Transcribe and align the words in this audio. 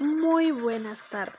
Muy 0.00 0.50
buenas 0.50 1.02
tardes. 1.10 1.36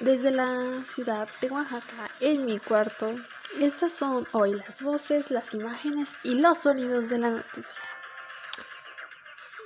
Desde 0.00 0.32
la 0.32 0.82
ciudad 0.84 1.28
de 1.40 1.48
Oaxaca, 1.48 2.10
en 2.18 2.44
mi 2.44 2.58
cuarto, 2.58 3.14
estas 3.60 3.92
son 3.92 4.26
hoy 4.32 4.54
las 4.54 4.82
voces, 4.82 5.30
las 5.30 5.54
imágenes 5.54 6.16
y 6.24 6.34
los 6.34 6.58
sonidos 6.58 7.08
de 7.08 7.18
la 7.18 7.30
noticia. 7.30 7.84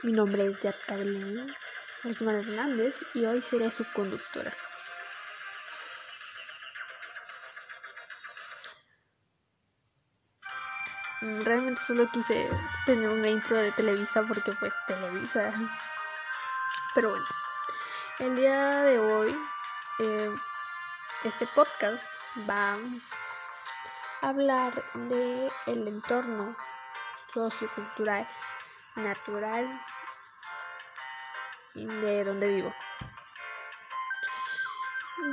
Mi 0.03 0.13
nombre 0.13 0.47
es 0.47 0.61
Yat 0.61 0.77
Osman 2.05 2.37
Hernández 2.37 2.99
y 3.15 3.25
hoy 3.25 3.41
seré 3.41 3.71
su 3.71 3.91
conductora. 3.95 4.55
Realmente 11.25 11.81
solo 11.87 12.07
quise 12.11 12.51
tener 12.85 13.09
una 13.09 13.31
intro 13.31 13.57
de 13.57 13.73
Televisa 13.73 14.23
porque 14.29 14.53
pues 14.61 14.75
Televisa. 14.87 15.55
Pero 16.95 17.11
bueno, 17.11 17.25
el 18.19 18.37
día 18.37 18.83
de 18.83 18.99
hoy 18.99 19.35
eh, 20.01 20.37
este 21.23 21.47
podcast 21.55 22.05
va 22.47 22.75
a 24.21 24.29
hablar 24.29 24.85
de 24.93 25.51
el 25.65 25.89
entorno 25.89 26.55
sociocultural 27.29 28.29
natural 28.97 29.81
de 31.73 32.25
donde 32.25 32.49
vivo. 32.49 32.75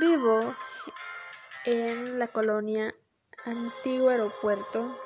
Vivo 0.00 0.56
en 1.66 2.18
la 2.18 2.28
colonia 2.28 2.94
Antiguo 3.44 4.08
Aeropuerto 4.08 5.01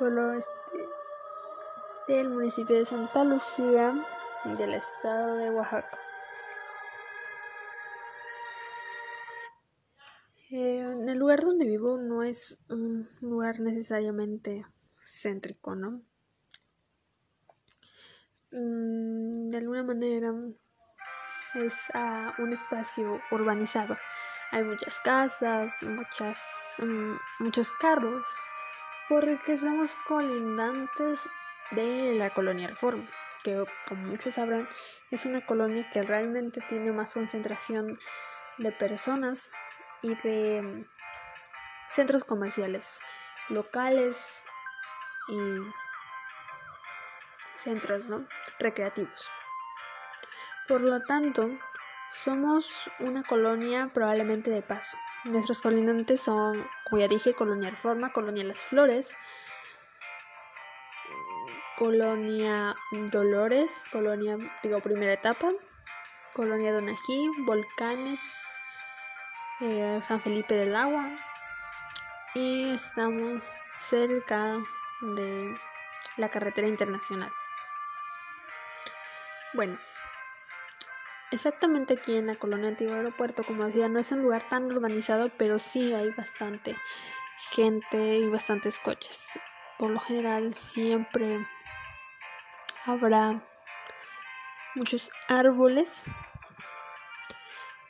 este, 0.00 0.88
del 2.08 2.28
municipio 2.28 2.76
de 2.76 2.84
Santa 2.84 3.22
Lucía 3.22 3.94
del 4.58 4.74
estado 4.74 5.36
de 5.36 5.50
Oaxaca. 5.50 5.98
Eh, 10.50 10.80
en 10.80 11.08
el 11.08 11.18
lugar 11.18 11.42
donde 11.42 11.64
vivo 11.66 11.96
no 11.96 12.24
es 12.24 12.58
un 12.68 13.08
lugar 13.20 13.60
necesariamente 13.60 14.66
céntrico, 15.08 15.76
¿no? 15.76 16.02
Mm, 18.50 19.48
de 19.48 19.56
alguna 19.56 19.84
manera 19.84 20.34
es 21.54 21.74
un 22.38 22.52
espacio 22.52 23.20
urbanizado. 23.30 23.96
Hay 24.50 24.64
muchas 24.64 25.00
casas, 25.00 25.72
muchas, 25.82 26.40
mm, 26.78 27.14
muchos 27.38 27.72
carros, 27.72 28.26
porque 29.08 29.56
somos 29.56 29.96
colindantes 30.06 31.20
de 31.70 32.14
la 32.14 32.30
colonia 32.30 32.68
Reforma, 32.68 33.08
que 33.42 33.64
como 33.88 34.02
muchos 34.02 34.34
sabrán 34.34 34.68
es 35.10 35.26
una 35.26 35.44
colonia 35.44 35.88
que 35.90 36.02
realmente 36.02 36.60
tiene 36.68 36.92
más 36.92 37.14
concentración 37.14 37.98
de 38.58 38.72
personas 38.72 39.50
y 40.02 40.14
de 40.16 40.62
mm, 40.62 40.84
centros 41.92 42.24
comerciales 42.24 43.00
locales 43.48 44.42
y 45.28 45.58
centros 47.58 48.04
¿no? 48.06 48.26
recreativos. 48.58 49.28
Por 50.68 50.80
lo 50.80 51.00
tanto, 51.02 51.50
somos 52.10 52.90
una 52.98 53.22
colonia 53.22 53.90
probablemente 53.92 54.50
de 54.50 54.62
paso. 54.62 54.96
Nuestros 55.24 55.62
colindantes 55.62 56.20
son, 56.20 56.66
como 56.88 57.00
ya 57.00 57.08
dije, 57.08 57.34
Colonia 57.34 57.70
Reforma, 57.70 58.12
Colonia 58.12 58.44
Las 58.44 58.58
Flores, 58.58 59.08
Colonia 61.78 62.76
Dolores, 63.10 63.72
Colonia, 63.90 64.36
digo, 64.62 64.80
primera 64.80 65.14
etapa, 65.14 65.50
Colonia 66.34 66.72
Donají, 66.72 67.30
Volcanes, 67.46 68.20
eh, 69.60 69.98
San 70.02 70.20
Felipe 70.20 70.54
del 70.54 70.76
Agua 70.76 71.08
y 72.34 72.74
estamos 72.74 73.44
cerca 73.78 74.58
de 75.00 75.56
la 76.16 76.28
carretera 76.28 76.68
internacional. 76.68 77.32
Bueno, 79.54 79.78
Exactamente 81.30 81.94
aquí 81.94 82.16
en 82.16 82.26
la 82.26 82.36
colonia 82.36 82.68
Antiguo 82.68 82.94
Aeropuerto, 82.94 83.44
como 83.44 83.66
decía, 83.66 83.88
no 83.88 83.98
es 83.98 84.12
un 84.12 84.22
lugar 84.22 84.46
tan 84.48 84.64
urbanizado, 84.64 85.30
pero 85.30 85.58
sí 85.58 85.92
hay 85.92 86.10
bastante 86.10 86.76
gente 87.50 88.18
y 88.18 88.28
bastantes 88.28 88.78
coches. 88.78 89.38
Por 89.78 89.90
lo 89.90 90.00
general 90.00 90.54
siempre 90.54 91.44
habrá 92.84 93.42
muchos 94.74 95.10
árboles 95.28 96.04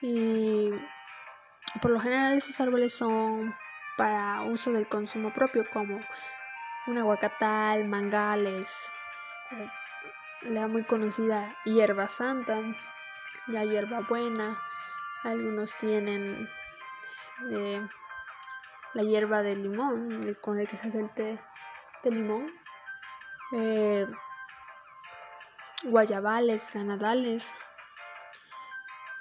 y 0.01 0.71
por 1.83 1.91
lo 1.91 2.01
general 2.01 2.39
esos 2.39 2.61
árboles 2.61 2.95
son 2.95 3.55
para 3.97 4.43
uso 4.43 4.73
del 4.73 4.89
consumo 4.89 5.33
propio 5.33 5.69
como 5.71 6.01
un 6.87 6.99
aguacatal, 6.99 7.87
mangales, 7.87 8.91
eh, 9.53 9.69
la 10.43 10.69
muy 10.69 10.85
conocida 10.85 11.57
hierba 11.65 12.09
santa 12.09 12.61
la 13.47 13.65
hierbabuena, 13.65 14.59
algunos 15.23 15.75
tienen 15.79 16.49
eh, 17.51 17.87
la 18.95 19.03
hierba 19.03 19.43
de 19.43 19.57
limón, 19.57 20.37
con 20.41 20.59
el 20.59 20.69
que 20.69 20.77
se 20.77 20.89
hace 20.89 21.01
el 21.01 21.11
té 21.11 21.39
de 22.03 22.11
limón, 22.11 22.53
eh, 23.53 24.07
guayabales, 25.85 26.71
granadales. 26.73 27.45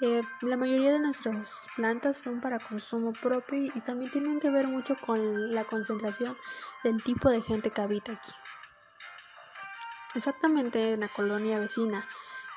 Eh, 0.02 0.22
la 0.41 0.57
mayoría 0.57 0.91
de 0.91 1.00
nuestras 1.00 1.68
plantas 1.75 2.18
son 2.18 2.41
para 2.41 2.59
consumo 2.59 3.13
propio 3.13 3.72
y 3.73 3.81
también 3.81 4.12
tienen 4.12 4.40
que 4.40 4.50
ver 4.50 4.68
mucho 4.68 4.97
con 4.97 5.53
la 5.53 5.63
concentración 5.63 6.38
del 6.84 7.02
tipo 7.03 7.29
de 7.29 7.41
gente 7.41 7.69
que 7.69 7.81
habita 7.81 8.12
aquí. 8.12 8.31
Exactamente 10.16 10.94
en 10.94 11.00
la 11.00 11.07
colonia 11.07 11.57
vecina 11.57 12.06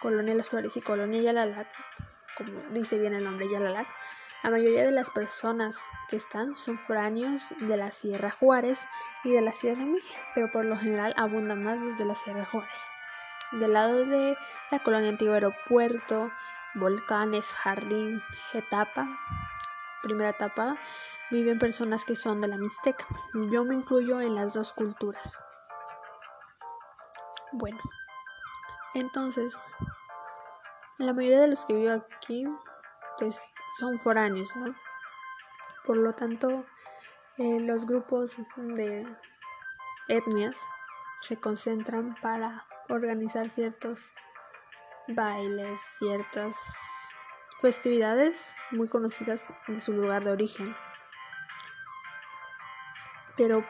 Colonia 0.01 0.35
Las 0.35 0.49
Flores 0.49 0.77
y 0.77 0.81
Colonia 0.81 1.21
Yalalac, 1.23 1.69
como 2.37 2.61
dice 2.71 2.99
bien 2.99 3.15
el 3.15 3.25
nombre 3.25 3.49
Yalalac, 3.49 3.89
la 4.43 4.51
mayoría 4.51 4.85
de 4.85 4.93
las 4.93 5.11
personas 5.11 5.83
que 6.09 6.17
están 6.17 6.57
son 6.57 6.79
foráneos 6.79 7.55
de 7.59 7.77
la 7.77 7.91
Sierra 7.91 8.31
Juárez 8.31 8.79
y 9.25 9.33
de 9.33 9.41
la 9.41 9.51
Sierra 9.51 9.85
Miguel, 9.85 10.03
pero 10.35 10.51
por 10.53 10.65
lo 10.65 10.77
general 10.77 11.15
abundan 11.17 11.65
más 11.65 11.79
los 11.79 11.99
de 11.99 12.05
la 12.05 12.15
Sierra 12.15 12.45
Juárez. 12.45 12.79
Del 13.53 13.73
lado 13.73 14.05
de 14.05 14.37
la 14.71 14.79
colonia 14.81 15.09
Antiguo 15.09 15.35
Aeropuerto, 15.35 16.31
Volcanes, 16.75 17.53
Jardín, 17.53 18.23
Etapa, 18.53 19.09
primera 20.03 20.31
etapa, 20.31 20.77
viven 21.31 21.59
personas 21.59 22.05
que 22.05 22.15
son 22.15 22.41
de 22.41 22.49
la 22.49 22.57
Mixteca. 22.57 23.07
Yo 23.51 23.65
me 23.65 23.75
incluyo 23.75 24.21
en 24.21 24.35
las 24.35 24.53
dos 24.53 24.73
culturas. 24.73 25.39
Bueno, 27.53 27.81
entonces, 29.01 29.55
la 30.97 31.13
mayoría 31.13 31.43
de 31.43 31.49
los 31.49 31.65
que 31.67 31.75
viven 31.75 32.03
aquí, 32.15 32.47
pues 33.19 33.39
son 33.79 33.99
foráneos, 33.99 34.55
¿no? 34.57 34.75
Por 35.85 35.99
lo 35.99 36.15
tanto, 36.15 36.65
eh, 37.37 37.61
los 37.61 37.85
grupos 37.85 38.37
de 38.57 39.07
etnias 40.09 40.57
se 41.21 41.37
concentran 41.39 42.15
para 42.23 42.65
organizar 42.89 43.51
ciertos 43.51 44.15
bailes, 45.09 45.79
ciertas 45.99 46.57
festividades 47.61 48.55
muy 48.71 48.89
conocidas 48.89 49.45
de 49.69 49.81
su 49.81 49.93
lugar 49.93 50.25
de 50.25 50.33
origen. 50.33 50.75
Pero 53.37 53.63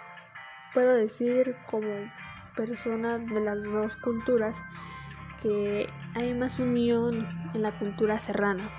puedo 0.72 0.94
decir 0.94 1.56
como 1.68 2.08
persona 2.54 3.18
de 3.18 3.40
las 3.40 3.64
dos 3.64 3.96
culturas 3.96 4.62
que 5.40 5.86
hay 6.14 6.34
más 6.34 6.58
unión 6.58 7.28
en 7.54 7.62
la 7.62 7.72
cultura 7.78 8.18
serrana, 8.18 8.70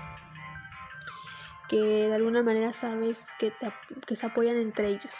que 1.68 1.76
de 1.76 2.14
alguna 2.14 2.42
manera 2.42 2.72
sabes 2.72 3.24
que, 3.38 3.52
que 4.06 4.16
se 4.16 4.26
apoyan 4.26 4.56
entre 4.56 4.88
ellos. 4.88 5.14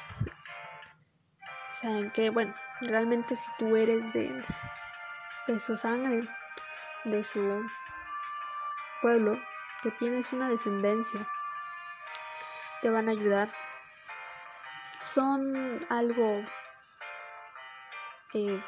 Saben 1.80 2.10
que, 2.10 2.30
bueno, 2.30 2.54
realmente 2.80 3.36
si 3.36 3.50
tú 3.58 3.76
eres 3.76 4.12
de, 4.12 4.42
de 5.46 5.60
su 5.60 5.76
sangre, 5.76 6.28
de 7.04 7.22
su 7.22 7.64
pueblo, 9.00 9.38
que 9.82 9.90
tienes 9.92 10.32
una 10.32 10.48
descendencia, 10.48 11.28
te 12.82 12.90
van 12.90 13.08
a 13.08 13.12
ayudar. 13.12 13.52
Son 15.02 15.78
algo 15.88 16.44
eh, 18.34 18.62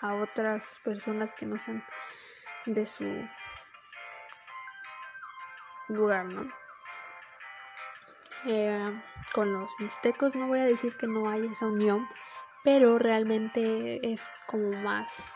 a 0.00 0.14
otras 0.14 0.78
personas 0.84 1.32
que 1.34 1.46
no 1.46 1.58
sean 1.58 1.84
de 2.66 2.86
su 2.86 3.04
lugar, 5.88 6.26
¿no? 6.26 6.50
Eh, 8.46 9.02
con 9.32 9.52
los 9.52 9.70
mixtecos 9.80 10.34
no 10.34 10.46
voy 10.46 10.60
a 10.60 10.64
decir 10.64 10.96
que 10.96 11.06
no 11.06 11.28
hay 11.28 11.46
esa 11.46 11.66
unión, 11.66 12.08
pero 12.62 12.98
realmente 12.98 14.12
es 14.12 14.22
como 14.46 14.70
más 14.82 15.32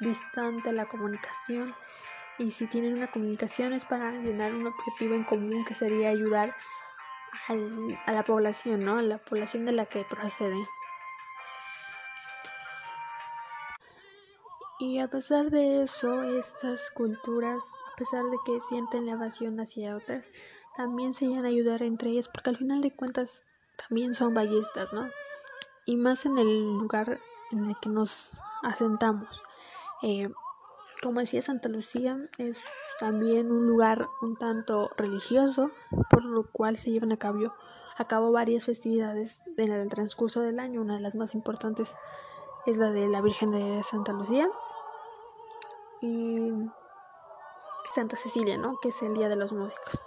distante 0.00 0.72
la 0.72 0.86
comunicación 0.86 1.74
y 2.38 2.50
si 2.50 2.66
tienen 2.66 2.94
una 2.94 3.06
comunicación 3.06 3.72
es 3.72 3.84
para 3.86 4.12
llenar 4.12 4.54
un 4.54 4.66
objetivo 4.66 5.14
en 5.14 5.24
común 5.24 5.64
que 5.64 5.74
sería 5.74 6.10
ayudar 6.10 6.54
a 8.06 8.12
la 8.12 8.24
población, 8.24 8.84
¿no? 8.84 8.98
A 8.98 9.02
la 9.02 9.18
población 9.18 9.64
de 9.64 9.72
la 9.72 9.86
que 9.86 10.04
procede. 10.04 10.68
Y 14.78 14.98
a 14.98 15.08
pesar 15.08 15.50
de 15.50 15.82
eso, 15.82 16.22
estas 16.22 16.90
culturas, 16.90 17.64
a 17.90 17.96
pesar 17.96 18.24
de 18.24 18.36
que 18.44 18.60
sienten 18.60 19.06
la 19.06 19.12
evasión 19.12 19.58
hacia 19.58 19.96
otras, 19.96 20.30
también 20.76 21.14
se 21.14 21.26
llegan 21.26 21.46
a 21.46 21.48
ayudar 21.48 21.82
entre 21.82 22.10
ellas, 22.10 22.28
porque 22.28 22.50
al 22.50 22.58
final 22.58 22.82
de 22.82 22.94
cuentas 22.94 23.42
también 23.76 24.12
son 24.12 24.34
ballestas, 24.34 24.92
¿no? 24.92 25.08
Y 25.86 25.96
más 25.96 26.26
en 26.26 26.36
el 26.36 26.74
lugar 26.74 27.20
en 27.52 27.70
el 27.70 27.76
que 27.80 27.88
nos 27.88 28.32
asentamos. 28.62 29.40
Eh, 30.02 30.28
como 31.02 31.20
decía 31.20 31.40
Santa 31.40 31.70
Lucía, 31.70 32.18
es 32.36 32.60
también 32.98 33.50
un 33.50 33.66
lugar 33.66 34.10
un 34.20 34.36
tanto 34.36 34.90
religioso, 34.98 35.70
por 36.10 36.22
lo 36.22 36.50
cual 36.52 36.76
se 36.76 36.90
llevan 36.90 37.12
a 37.12 37.16
cabo, 37.16 37.54
a 37.96 38.06
cabo 38.06 38.30
varias 38.30 38.66
festividades 38.66 39.40
en 39.56 39.72
el 39.72 39.88
transcurso 39.88 40.42
del 40.42 40.60
año. 40.60 40.82
Una 40.82 40.96
de 40.96 41.00
las 41.00 41.14
más 41.14 41.32
importantes 41.32 41.94
es 42.66 42.76
la 42.76 42.90
de 42.90 43.08
la 43.08 43.22
Virgen 43.22 43.52
de 43.52 43.82
Santa 43.82 44.12
Lucía 44.12 44.50
y 46.00 46.52
Santa 47.92 48.16
Cecilia, 48.16 48.58
¿no? 48.58 48.78
Que 48.80 48.88
es 48.88 49.02
el 49.02 49.14
Día 49.14 49.28
de 49.28 49.36
los 49.36 49.52
Músicos. 49.52 50.04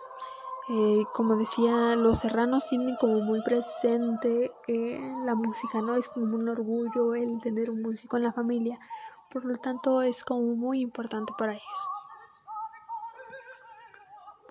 Eh, 0.69 1.03
como 1.13 1.35
decía, 1.35 1.95
los 1.95 2.19
serranos 2.19 2.65
tienen 2.67 2.95
como 2.97 3.21
muy 3.21 3.41
presente 3.41 4.51
eh, 4.67 5.01
la 5.23 5.33
música, 5.33 5.81
¿no? 5.81 5.95
Es 5.95 6.09
como 6.09 6.35
un 6.35 6.47
orgullo 6.47 7.15
el 7.15 7.41
tener 7.41 7.71
un 7.71 7.81
músico 7.81 8.17
en 8.17 8.23
la 8.23 8.33
familia 8.33 8.79
por 9.29 9.45
lo 9.45 9.57
tanto 9.57 10.01
es 10.01 10.23
como 10.23 10.55
muy 10.55 10.81
importante 10.81 11.33
para 11.37 11.53
ellos. 11.53 11.89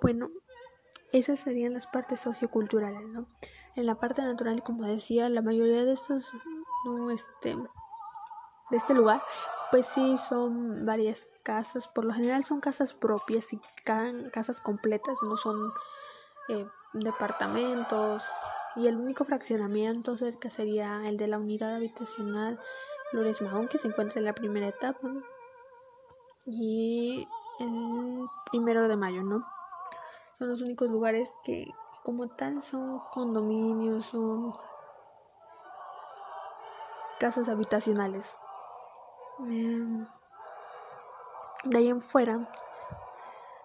Bueno, 0.00 0.30
esas 1.12 1.40
serían 1.40 1.74
las 1.74 1.86
partes 1.86 2.20
socioculturales, 2.20 3.06
¿no? 3.08 3.26
En 3.74 3.86
la 3.86 3.96
parte 3.96 4.22
natural, 4.22 4.62
como 4.62 4.84
decía, 4.84 5.28
la 5.28 5.42
mayoría 5.42 5.84
de 5.84 5.92
estos, 5.92 6.32
este, 7.12 7.56
de 7.56 8.76
este 8.76 8.94
lugar, 8.94 9.22
pues 9.70 9.86
sí 9.86 10.16
son 10.16 10.84
varias 10.86 11.26
casas, 11.42 11.88
por 11.88 12.04
lo 12.04 12.12
general 12.12 12.44
son 12.44 12.60
casas 12.60 12.92
propias 12.94 13.52
y 13.52 13.60
casas 13.84 14.60
completas, 14.60 15.16
no 15.22 15.36
son 15.36 15.72
eh, 16.48 16.66
departamentos 16.92 18.22
y 18.76 18.86
el 18.86 18.96
único 18.96 19.24
fraccionamiento 19.24 20.16
cerca 20.16 20.50
sería 20.50 21.08
el 21.08 21.16
de 21.16 21.26
la 21.26 21.38
unidad 21.38 21.74
habitacional 21.74 22.58
Flores 23.10 23.40
Mahón, 23.40 23.68
que 23.68 23.78
se 23.78 23.88
encuentra 23.88 24.18
en 24.18 24.26
la 24.26 24.34
primera 24.34 24.68
etapa. 24.68 25.08
Y 26.44 27.26
el 27.58 28.26
primero 28.50 28.86
de 28.88 28.96
mayo, 28.96 29.22
¿no? 29.22 29.46
Son 30.38 30.48
los 30.48 30.60
únicos 30.60 30.90
lugares 30.90 31.28
que, 31.44 31.66
como 32.04 32.28
tal, 32.28 32.62
son 32.62 33.00
condominios, 33.10 34.06
son 34.06 34.54
casas 37.18 37.48
habitacionales. 37.48 38.38
Em, 39.40 40.06
de 41.64 41.78
ahí 41.78 41.88
en 41.88 42.00
fuera, 42.00 42.40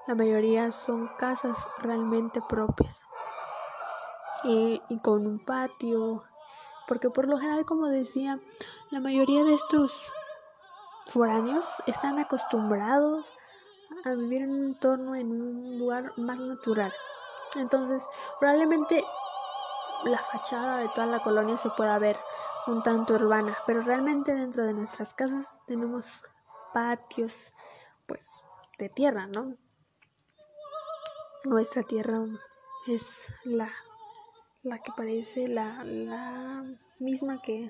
la 0.05 0.13
mayoría 0.13 0.69
son 0.71 1.07
casas 1.17 1.57
realmente 1.77 2.41
propias. 2.41 3.01
Eh, 4.43 4.81
y 4.87 4.99
con 4.99 5.25
un 5.25 5.39
patio, 5.39 6.23
porque 6.87 7.09
por 7.09 7.27
lo 7.27 7.37
general, 7.37 7.65
como 7.65 7.87
decía, 7.87 8.39
la 8.91 8.99
mayoría 8.99 9.43
de 9.43 9.55
estos 9.55 10.11
foráneos 11.07 11.65
están 11.87 12.19
acostumbrados 12.19 13.33
a 14.03 14.13
vivir 14.13 14.43
en 14.43 14.51
un 14.51 14.65
entorno, 14.65 15.15
en 15.15 15.31
un 15.31 15.79
lugar 15.79 16.13
más 16.17 16.37
natural. 16.39 16.93
Entonces, 17.55 18.07
probablemente 18.39 19.03
la 20.05 20.17
fachada 20.17 20.77
de 20.77 20.89
toda 20.89 21.07
la 21.07 21.21
colonia 21.21 21.57
se 21.57 21.69
pueda 21.71 21.97
ver 21.99 22.17
un 22.67 22.83
tanto 22.83 23.15
urbana, 23.15 23.57
pero 23.65 23.81
realmente 23.81 24.33
dentro 24.33 24.63
de 24.63 24.73
nuestras 24.73 25.13
casas 25.13 25.47
tenemos 25.67 26.23
patios, 26.73 27.51
pues, 28.05 28.43
de 28.77 28.89
tierra, 28.89 29.27
¿no? 29.27 29.55
Nuestra 31.45 31.83
tierra 31.83 32.25
es 32.87 33.25
la 33.43 33.69
la 34.63 34.79
que 34.79 34.91
parece 34.95 35.47
la, 35.47 35.83
la 35.83 36.65
misma 36.99 37.41
que 37.41 37.69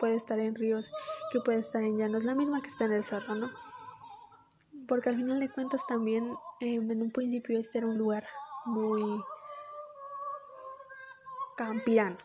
puede 0.00 0.16
estar 0.16 0.38
en 0.38 0.54
ríos, 0.54 0.90
que 1.30 1.40
puede 1.40 1.58
estar 1.58 1.82
en 1.82 1.98
llanos, 1.98 2.24
la 2.24 2.34
misma 2.34 2.62
que 2.62 2.68
está 2.68 2.86
en 2.86 2.92
el 2.92 3.04
cerro, 3.04 3.34
¿no? 3.34 3.50
Porque 4.88 5.10
al 5.10 5.16
final 5.16 5.38
de 5.38 5.50
cuentas 5.50 5.86
también 5.86 6.34
em, 6.60 6.90
en 6.90 7.02
un 7.02 7.12
principio 7.12 7.58
este 7.58 7.78
era 7.78 7.86
un 7.86 7.98
lugar 7.98 8.26
muy 8.64 9.02
campirano. 11.56 12.16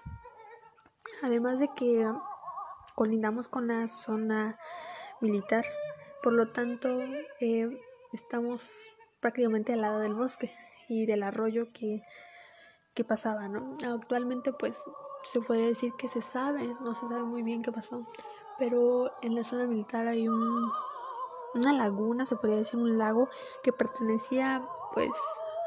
Además 1.24 1.60
de 1.60 1.70
que 1.76 2.12
colindamos 2.96 3.48
con 3.48 3.68
la 3.68 3.88
zona 3.88 4.58
militar, 5.22 5.66
por 6.22 6.34
lo 6.34 6.52
tanto 6.52 6.90
eh, 7.40 7.80
estamos 8.14 8.90
prácticamente 9.20 9.74
al 9.74 9.82
lado 9.82 10.00
del 10.00 10.14
bosque 10.14 10.54
y 10.88 11.06
del 11.06 11.24
arroyo 11.24 11.72
que 11.74 12.04
qué 12.94 13.04
pasaba, 13.04 13.48
¿no? 13.48 13.78
Actualmente 13.88 14.52
pues 14.54 14.84
se 15.32 15.40
puede 15.42 15.68
decir 15.68 15.94
que 16.00 16.08
se 16.08 16.22
sabe, 16.22 16.76
no 16.82 16.96
se 16.96 17.08
sabe 17.08 17.24
muy 17.24 17.44
bien 17.44 17.62
qué 17.62 17.72
pasó, 17.72 18.02
pero 18.58 19.12
en 19.22 19.36
la 19.36 19.44
zona 19.44 19.68
militar 19.68 20.08
hay 20.08 20.28
un, 20.28 20.72
una 21.54 21.74
laguna, 21.74 22.26
se 22.26 22.36
podría 22.36 22.58
decir 22.58 22.80
un 22.80 22.98
lago 22.98 23.30
que 23.62 23.72
pertenecía 23.72 24.68
pues 24.94 25.12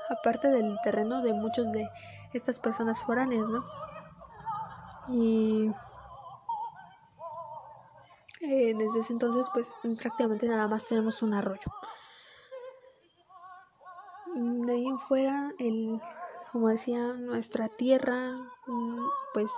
aparte 0.08 0.48
del 0.48 0.76
terreno 0.82 1.22
de 1.22 1.32
muchos 1.32 1.70
de 1.70 1.88
estas 2.32 2.58
personas 2.58 3.02
foráneas, 3.02 3.48
¿no? 3.48 3.64
Y 5.08 5.70
eh, 8.40 8.74
desde 8.74 9.00
ese 9.00 9.12
entonces 9.12 9.46
pues 9.52 9.68
prácticamente 9.98 10.48
nada 10.48 10.68
más 10.68 10.86
tenemos 10.86 11.22
un 11.22 11.34
arroyo. 11.34 11.72
De 14.34 14.72
ahí 14.72 14.86
en 14.86 14.98
fuera 14.98 15.52
el 15.58 16.00
como 16.52 16.68
decía, 16.68 17.14
nuestra 17.14 17.68
tierra, 17.68 18.32
mm, 18.66 19.06
pues 19.32 19.50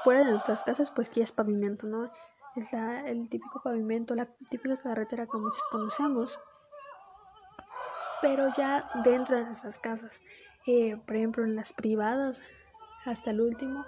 fuera 0.00 0.20
de 0.20 0.30
nuestras 0.30 0.64
casas, 0.64 0.90
pues 0.90 1.10
ya 1.10 1.24
es 1.24 1.32
pavimento, 1.32 1.86
¿no? 1.86 2.10
Es 2.56 2.72
la, 2.72 3.06
el 3.06 3.28
típico 3.28 3.60
pavimento, 3.62 4.14
la 4.14 4.26
típica 4.48 4.76
carretera 4.78 5.26
que 5.26 5.36
muchos 5.36 5.62
conocemos. 5.70 6.38
Pero 8.22 8.48
ya 8.56 8.84
dentro 9.04 9.36
de 9.36 9.44
nuestras 9.44 9.78
casas, 9.78 10.18
eh, 10.68 10.96
por 11.04 11.16
ejemplo 11.16 11.44
en 11.44 11.56
las 11.56 11.72
privadas, 11.72 12.38
hasta 13.04 13.32
el 13.32 13.40
último, 13.40 13.84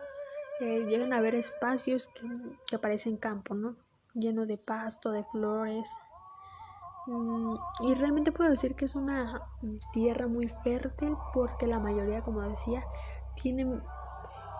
eh, 0.58 0.86
llegan 0.86 1.12
a 1.12 1.18
haber 1.18 1.36
espacios 1.36 2.08
que, 2.08 2.26
que 2.66 2.78
parecen 2.78 3.16
campo, 3.16 3.54
¿no? 3.54 3.76
Lleno 4.14 4.46
de 4.46 4.58
pasto, 4.58 5.12
de 5.12 5.22
flores, 5.22 5.96
Mm, 7.06 7.54
y 7.80 7.94
realmente 7.94 8.30
puedo 8.30 8.50
decir 8.50 8.76
que 8.76 8.84
es 8.84 8.94
una 8.94 9.42
tierra 9.90 10.28
muy 10.28 10.48
fértil 10.48 11.18
porque 11.32 11.66
la 11.66 11.80
mayoría, 11.80 12.22
como 12.22 12.42
decía, 12.42 12.86
tiene 13.34 13.80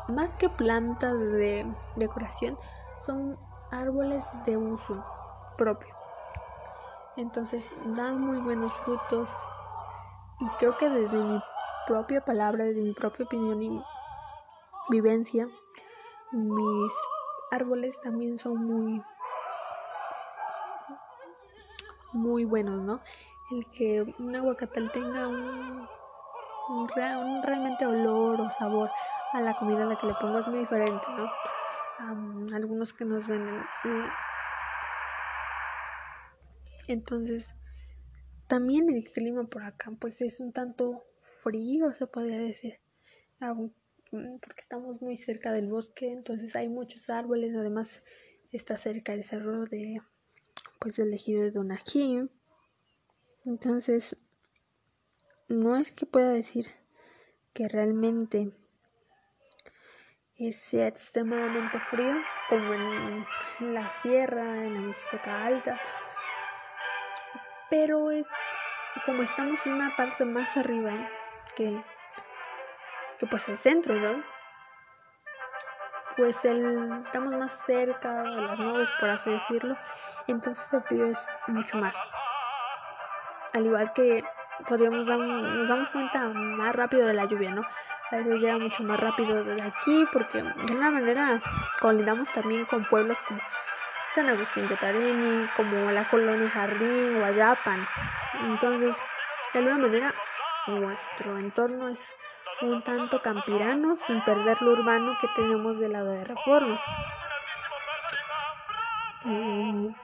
más 0.09 0.37
que 0.37 0.49
plantas 0.49 1.19
de 1.19 1.77
decoración, 1.95 2.59
son 2.99 3.39
árboles 3.71 4.31
de 4.45 4.57
uso 4.57 5.05
propio. 5.57 5.95
Entonces 7.17 7.65
dan 7.95 8.21
muy 8.21 8.39
buenos 8.39 8.73
frutos 8.73 9.29
y 10.41 10.49
creo 10.59 10.77
que 10.77 10.89
desde 10.89 11.23
mi 11.23 11.41
propia 11.91 12.21
palabra, 12.21 12.63
desde 12.63 12.83
mi 12.83 12.93
propia 12.93 13.25
opinión 13.25 13.61
y 13.61 13.83
vivencia, 14.91 15.49
mis 16.31 16.93
árboles 17.51 18.01
también 18.01 18.39
son 18.39 18.65
muy 18.65 19.03
muy 22.13 22.45
buenos, 22.45 22.81
¿no? 22.81 23.01
El 23.51 23.69
que 23.73 24.03
un 24.21 24.37
aguacatal 24.37 24.93
tenga 24.93 25.27
un, 25.27 25.89
un, 26.69 26.89
realmente 27.43 27.85
olor 27.87 28.41
o 28.41 28.51
sabor 28.51 28.93
a 29.33 29.41
la 29.41 29.55
comida 29.55 29.83
a 29.83 29.87
la 29.87 29.97
que 29.97 30.07
le 30.07 30.15
pongo 30.15 30.39
es 30.39 30.47
muy 30.47 30.61
diferente, 30.61 31.09
¿no? 31.17 31.29
algunos 32.55 32.93
que 32.93 33.05
nos 33.05 33.27
venden. 33.27 33.65
entonces, 36.87 37.53
también 38.47 38.89
el 38.89 39.11
clima 39.11 39.43
por 39.43 39.65
acá, 39.65 39.91
pues 40.01 40.21
es 40.21 40.39
un 40.39 40.53
tanto 40.53 41.10
frío, 41.21 41.93
se 41.93 42.07
podría 42.07 42.39
decir. 42.39 42.81
porque 43.39 44.61
estamos 44.61 45.01
muy 45.01 45.17
cerca 45.17 45.53
del 45.53 45.69
bosque, 45.69 46.11
entonces 46.11 46.57
hay 46.57 46.69
muchos 46.69 47.09
árboles, 47.11 47.55
además 47.55 48.03
está 48.51 48.77
cerca 48.77 49.13
el 49.13 49.23
cerro 49.23 49.65
de 49.65 50.01
pues 50.81 50.99
el 50.99 51.09
elegido 51.09 51.43
de 51.43 51.51
Donají. 51.53 52.29
Entonces, 53.45 54.17
no 55.49 55.77
es 55.77 55.93
que 55.93 56.07
pueda 56.07 56.33
decir 56.33 56.67
que 57.53 57.69
realmente 57.69 58.53
es 60.37 60.73
extremadamente 60.75 61.79
frío, 61.79 62.15
como 62.49 62.73
en, 62.73 63.75
la 63.75 63.93
sierra, 63.93 64.65
en 64.65 64.75
la 64.75 64.81
Mixteca 64.81 65.47
Alta. 65.47 65.79
Pero 67.69 68.11
es 68.11 68.27
como 69.05 69.23
estamos 69.23 69.67
en 69.67 69.75
una 69.75 69.95
parte 69.97 70.25
más 70.25 70.57
arriba 70.57 70.93
que, 71.57 71.83
que 73.19 73.27
pues 73.27 73.49
el 73.49 73.59
centro, 73.59 73.95
¿no? 73.95 74.23
Pues 76.17 76.45
el, 76.45 77.03
estamos 77.05 77.35
más 77.35 77.53
cerca 77.65 78.23
de 78.23 78.43
las 78.43 78.59
nubes, 78.59 78.91
por 78.99 79.09
así 79.11 79.31
decirlo, 79.31 79.77
entonces 80.27 80.73
el 80.73 80.83
frío 80.83 81.07
es 81.07 81.27
mucho 81.47 81.79
más. 81.79 81.97
Al 83.53 83.67
igual 83.67 83.93
que 83.93 84.23
podríamos 84.67 85.07
dar, 85.07 85.19
nos 85.19 85.69
damos 85.69 85.91
cuenta 85.91 86.29
más 86.29 86.75
rápido 86.75 87.07
de 87.07 87.15
la 87.15 87.25
lluvia, 87.25 87.53
¿no? 87.53 87.63
A 88.11 88.17
veces 88.17 88.43
llega 88.43 88.59
mucho 88.59 88.83
más 88.83 88.99
rápido 88.99 89.45
de 89.45 89.63
aquí 89.63 90.07
porque 90.13 90.43
de 90.43 90.49
alguna 90.49 90.91
manera 90.91 91.41
colindamos 91.81 92.29
también 92.33 92.65
con 92.65 92.85
pueblos 92.85 93.23
como 93.23 93.41
San 94.11 94.29
Agustín 94.29 94.67
de 94.67 94.77
Tareni, 94.77 95.47
como 95.57 95.93
la 95.93 96.09
colonia 96.09 96.51
Jardín, 96.51 97.21
Guayapan. 97.21 97.87
Entonces, 98.45 98.97
de 99.53 99.61
alguna 99.61 99.79
manera, 99.79 100.15
nuestro 100.67 101.39
entorno 101.39 101.89
es 101.89 102.17
un 102.61 102.83
tanto 102.83 103.23
campirano 103.23 103.95
sin 103.95 104.21
perder 104.25 104.61
lo 104.63 104.73
urbano 104.73 105.17
que 105.21 105.29
tenemos 105.37 105.79
del 105.79 105.93
lado 105.93 106.11
de 106.11 106.25
reforma. 106.25 106.81
Mm. 109.25 109.95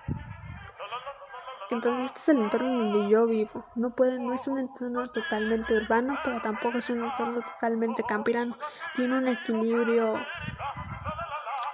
Entonces 1.70 2.04
este 2.04 2.20
es 2.20 2.28
el 2.28 2.42
entorno 2.42 2.78
donde 2.78 3.08
yo 3.08 3.26
vivo. 3.26 3.64
No 3.74 3.90
puede, 3.90 4.20
no 4.20 4.32
es 4.32 4.46
un 4.46 4.58
entorno 4.58 5.04
totalmente 5.08 5.74
urbano, 5.74 6.16
pero 6.22 6.40
tampoco 6.40 6.78
es 6.78 6.88
un 6.90 7.04
entorno 7.04 7.42
totalmente 7.42 8.04
campirano. 8.04 8.56
Tiene 8.94 9.18
un 9.18 9.26
equilibrio 9.26 10.14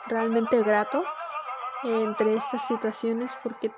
realmente 0.06 0.62
grato 0.62 1.04
entre 1.84 2.34
estas 2.36 2.66
situaciones 2.66 3.36
porque 3.42 3.72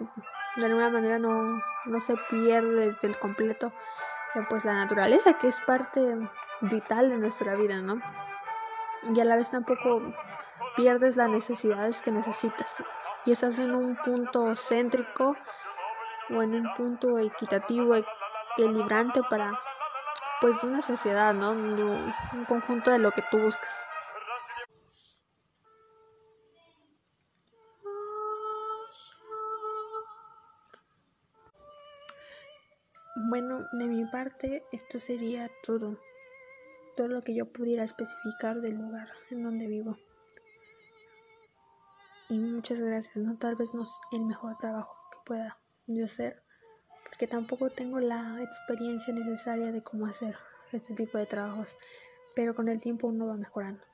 de 0.57 0.67
alguna 0.67 0.91
manera 0.91 1.19
no, 1.19 1.61
no 1.87 2.01
se 2.01 2.15
pierde 2.31 2.93
del 3.01 3.19
completo 3.19 3.73
pues 4.49 4.65
la 4.65 4.75
naturaleza 4.75 5.35
que 5.35 5.49
es 5.49 5.61
parte 5.61 6.19
vital 6.61 7.09
de 7.09 7.19
nuestra 7.19 7.55
vida, 7.55 7.81
¿no? 7.81 8.01
Y 9.15 9.21
a 9.21 9.25
la 9.25 9.37
vez 9.37 9.51
tampoco 9.51 10.03
pierdes 10.77 11.17
las 11.17 11.29
necesidades 11.29 12.03
que 12.03 12.11
necesitas 12.11 12.83
y 13.25 13.33
estás 13.33 13.59
en 13.59 13.75
un 13.75 13.97
punto 13.97 14.55
céntrico 14.57 15.37
o 16.31 16.43
en 16.43 16.55
un 16.55 16.75
punto 16.75 17.19
equitativo, 17.19 17.95
equilibrante 18.57 19.23
para 19.29 19.59
pues 20.41 20.63
una 20.63 20.83
sociedad, 20.83 21.33
¿no? 21.33 21.53
Un 21.53 22.45
conjunto 22.49 22.91
de 22.91 22.99
lo 22.99 23.13
que 23.13 23.23
tú 23.31 23.39
buscas. 23.39 23.94
Bueno, 33.17 33.69
de 33.71 33.87
mi 33.87 34.05
parte 34.07 34.65
esto 34.73 34.99
sería 34.99 35.49
todo. 35.63 36.01
Todo 36.97 37.07
lo 37.07 37.23
que 37.23 37.33
yo 37.33 37.47
pudiera 37.47 37.85
especificar 37.85 38.61
del 38.61 38.75
lugar 38.75 39.09
en 39.31 39.45
donde 39.45 39.69
vivo. 39.69 39.97
Y 42.29 42.41
muchas 42.41 42.81
gracias, 42.81 43.15
no 43.15 43.39
tal 43.39 43.55
vez 43.55 43.73
no 43.73 43.83
es 43.83 44.01
el 44.11 44.25
mejor 44.25 44.57
trabajo 44.59 44.97
que 45.13 45.19
pueda 45.25 45.61
yo 45.87 46.05
hacer, 46.05 46.43
porque 47.05 47.29
tampoco 47.29 47.71
tengo 47.71 48.01
la 48.01 48.43
experiencia 48.43 49.15
necesaria 49.15 49.71
de 49.71 49.83
cómo 49.83 50.07
hacer 50.07 50.35
este 50.73 50.95
tipo 50.95 51.17
de 51.17 51.27
trabajos, 51.27 51.77
pero 52.35 52.57
con 52.57 52.69
el 52.69 52.81
tiempo 52.81 53.07
uno 53.07 53.29
va 53.29 53.37
mejorando. 53.37 53.85